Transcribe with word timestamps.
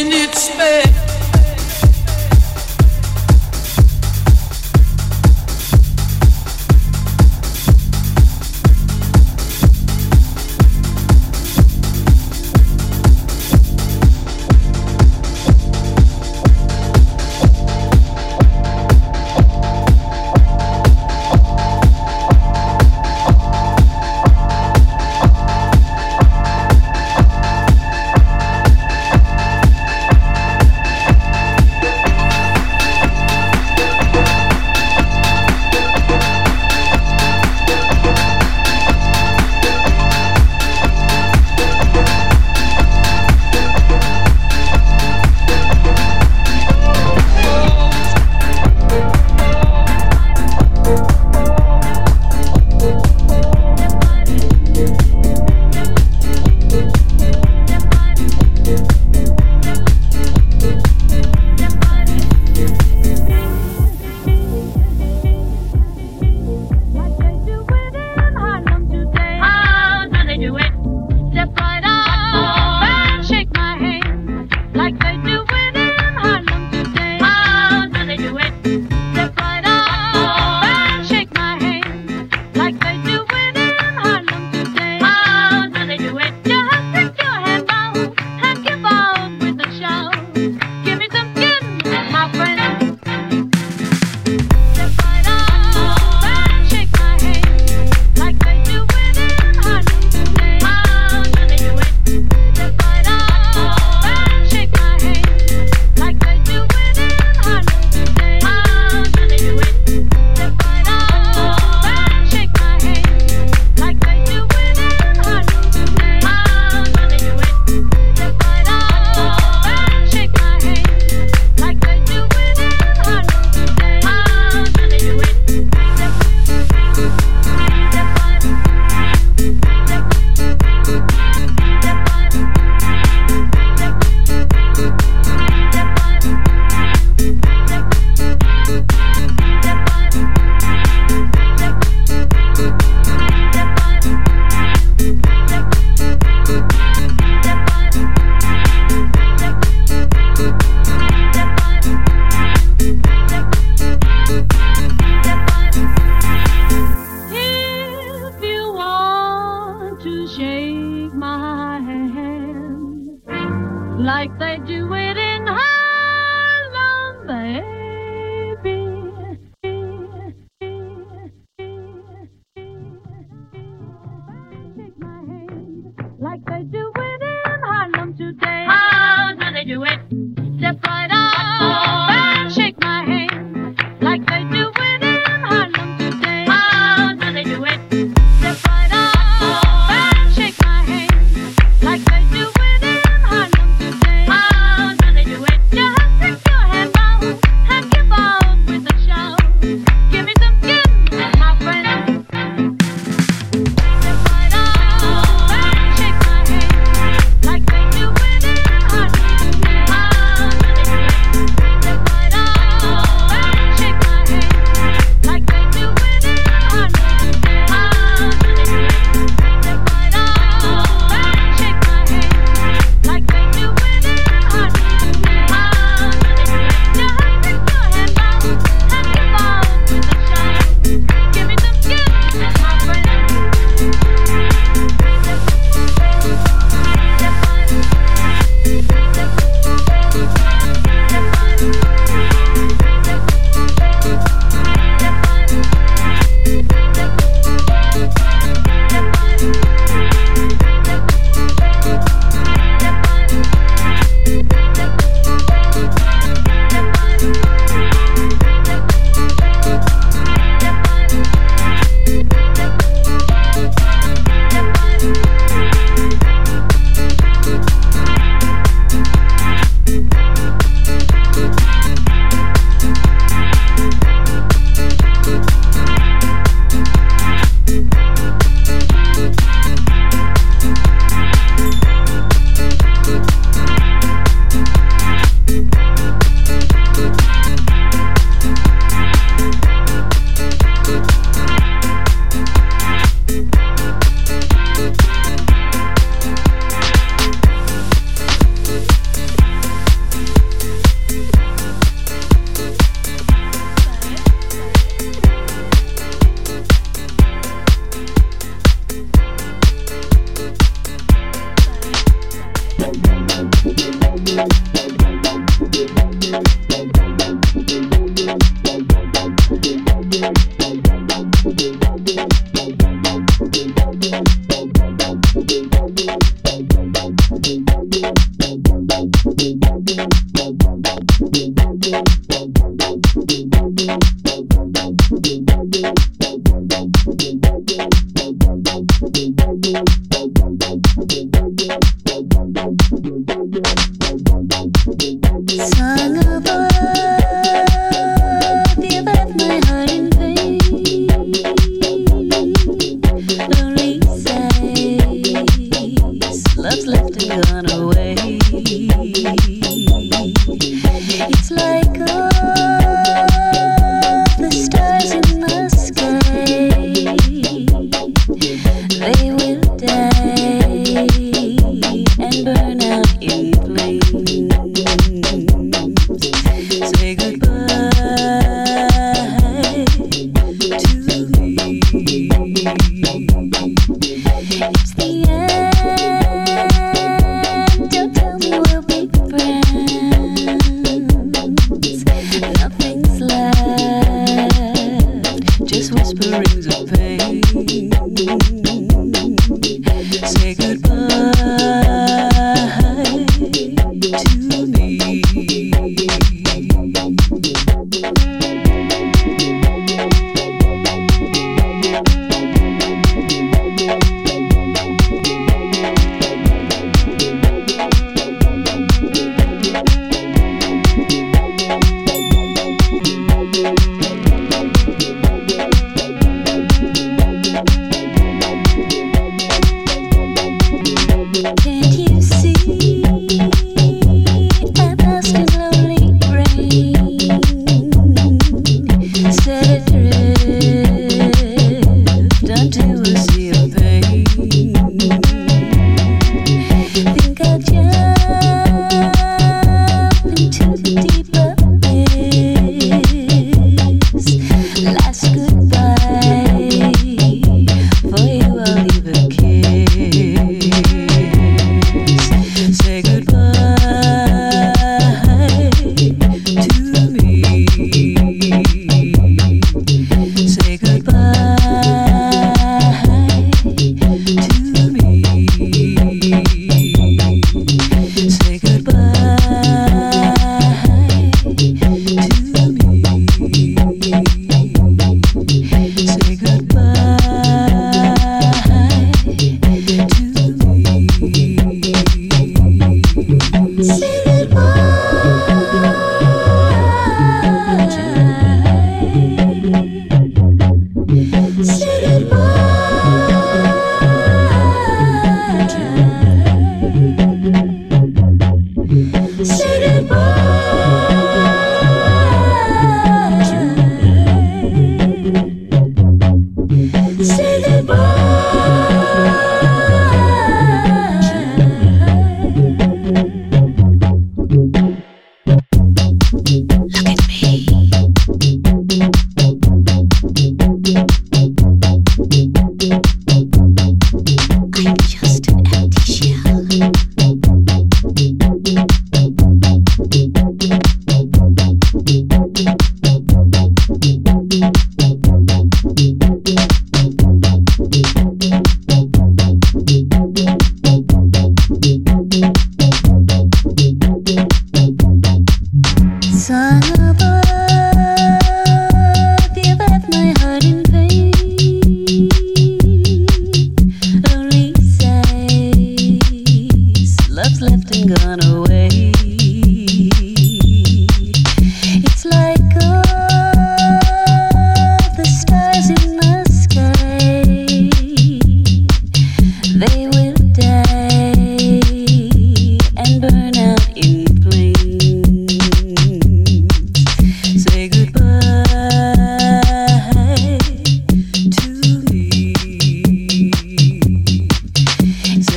Shake 0.00 0.56
my 0.56 0.99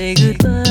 say 0.03 0.13
goodbye. 0.15 0.62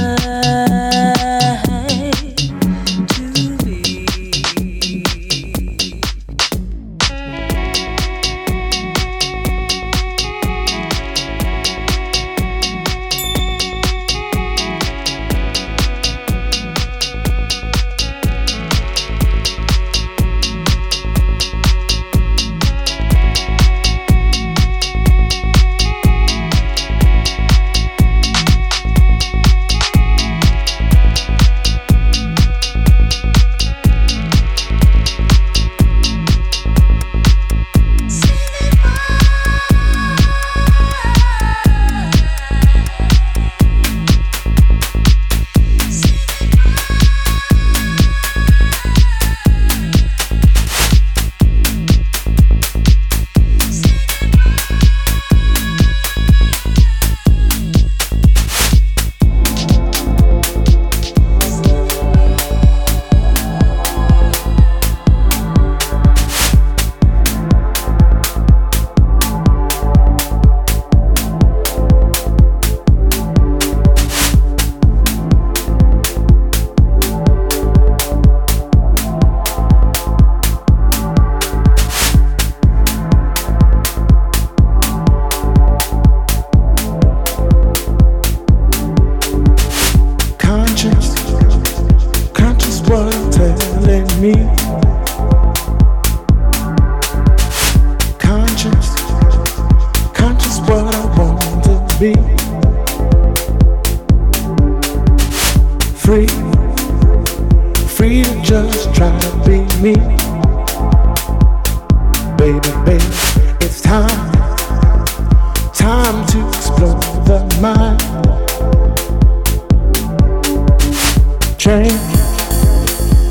Change 121.63 121.93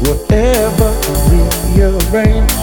whatever 0.07 0.89
rearrange. 1.75 2.53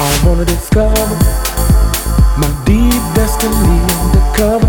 I 0.00 0.22
wanna 0.24 0.46
discover 0.46 1.06
my 2.38 2.48
deep 2.64 3.02
destiny 3.14 3.78
undercover. 4.00 4.68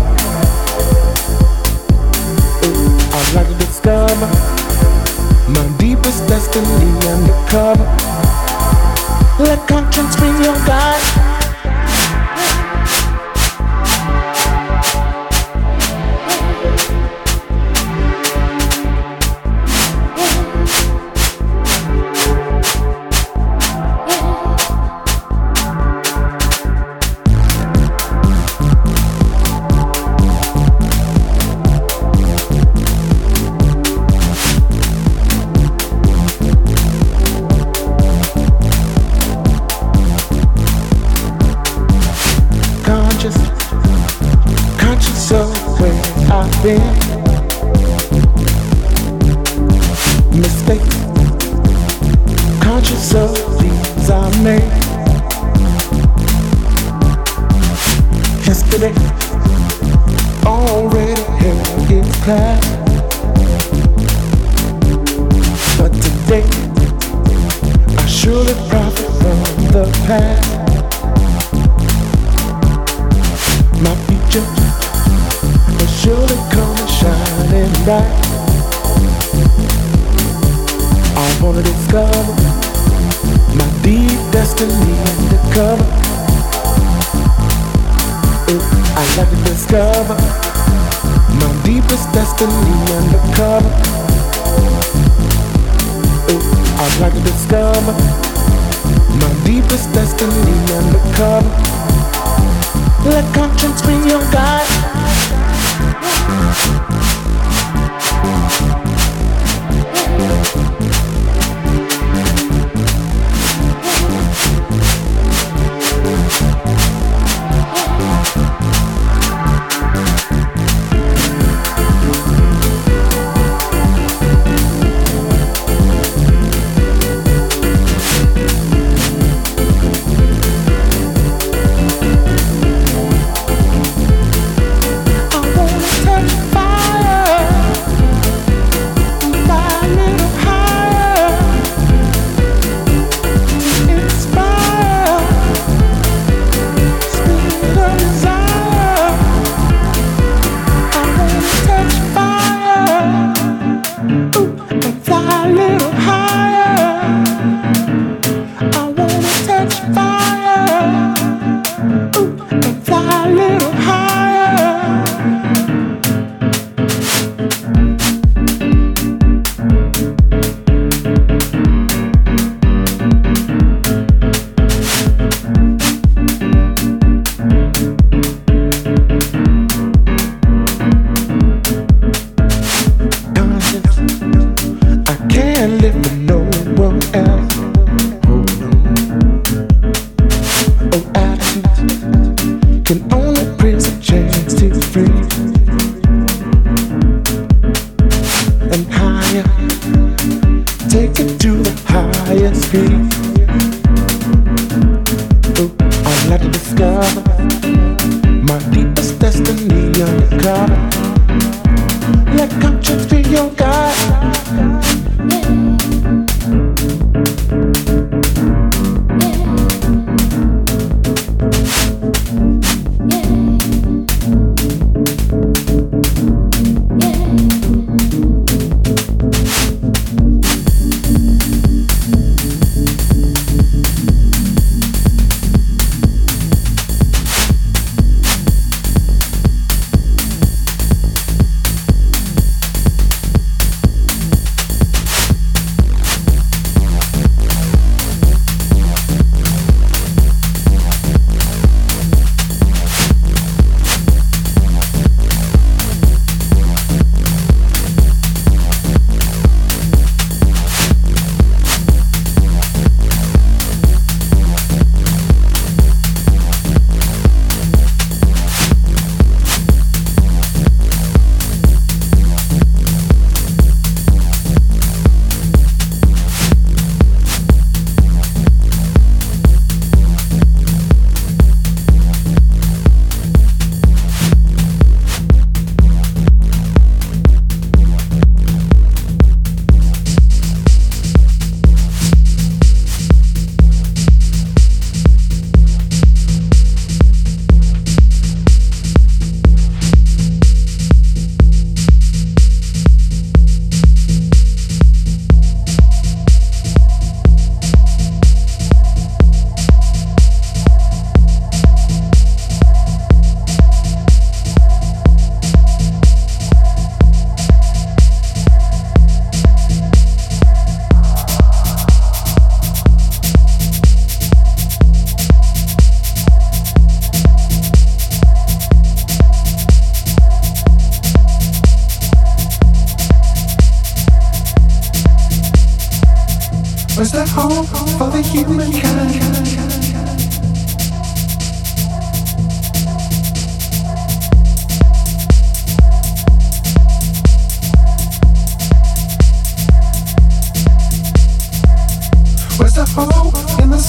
I'd 3.16 3.32
like 3.34 3.48
to 3.48 3.54
discover 3.54 4.26
my 5.48 5.66
deepest 5.78 6.28
destiny 6.28 6.90
undercover. 7.08 8.09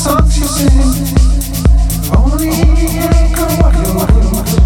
Songs 0.02 0.36
you 0.36 0.46
sing? 0.46 1.16
Only 2.18 2.48
you 2.48 4.61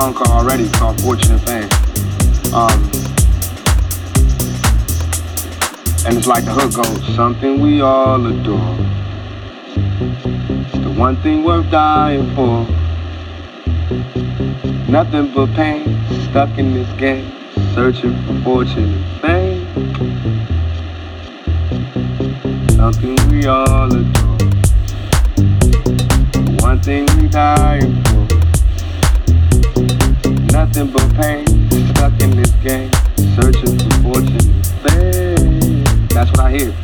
song 0.00 0.12
called 0.12 0.30
already 0.30 0.68
called 0.70 1.00
Fortune 1.02 1.30
and 1.30 1.40
Fame. 1.42 1.70
Um, 2.52 2.82
and 6.04 6.18
it's 6.18 6.26
like 6.26 6.44
the 6.44 6.50
hook 6.52 6.74
goes, 6.74 7.14
something 7.14 7.60
we 7.60 7.80
all 7.80 8.26
adore. 8.26 8.76
It's 10.66 10.78
the 10.82 10.92
one 10.98 11.14
thing 11.22 11.44
worth 11.44 11.70
dying 11.70 12.26
for. 12.34 12.66
Nothing 14.90 15.32
but 15.32 15.54
pain, 15.54 15.84
stuck 16.28 16.58
in 16.58 16.74
this 16.74 16.90
game, 16.98 17.30
searching 17.72 18.20
for 18.26 18.34
fortune 18.42 18.94
and 18.94 19.20
fame. 19.22 19.64
Something 22.70 23.14
we 23.30 23.46
all 23.46 23.94
adore. 23.94 24.38
The 26.46 26.58
one 26.62 26.80
thing 26.82 27.06
we 27.16 27.28
dying 27.28 28.02
for. 28.02 28.13
But 30.74 31.14
pain, 31.14 31.46
stuck 31.94 32.20
in 32.20 32.34
this 32.34 32.50
game, 32.64 32.90
searching 33.36 33.78
for 33.78 34.14
fortune. 34.14 34.62
That's 36.08 36.30
what 36.32 36.40
I 36.40 36.50
hear. 36.50 36.83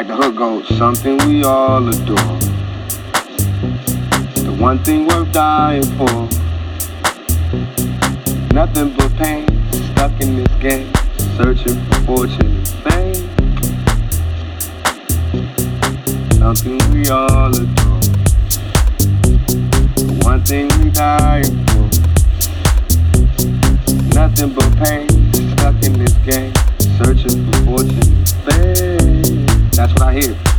Like 0.00 0.08
the 0.08 0.16
hook 0.16 0.36
goes, 0.36 0.66
something 0.78 1.18
we 1.28 1.44
all 1.44 1.86
adore. 1.86 2.16
The 4.44 4.56
one 4.58 4.82
thing 4.82 5.06
worth 5.06 5.30
dying 5.30 5.82
for. 5.98 6.26
Nothing 8.54 8.96
but 8.96 9.14
pain, 9.16 9.46
stuck 9.92 10.18
in 10.22 10.36
this 10.36 10.54
game, 10.58 10.90
searching 11.36 11.84
for 11.84 12.00
fortune 12.06 12.56
and 12.56 12.68
fame. 12.82 13.28
Something 16.38 16.78
we 16.94 17.10
all 17.10 17.50
adore. 17.50 18.00
The 20.08 20.20
one 20.22 20.42
thing 20.46 20.68
we 20.82 20.90
dying 20.92 21.66
for. 21.66 21.88
Nothing 24.14 24.54
but 24.54 24.70
pain, 24.78 25.08
stuck 25.58 25.76
in 25.84 25.92
this 25.98 26.14
game, 26.24 26.54
searching 26.96 27.52
for 27.52 27.58
fortune 27.66 28.00
and 28.00 28.28
fame. 28.46 29.49
That's 29.80 29.94
what 29.94 30.02
I 30.02 30.12
hear. 30.12 30.49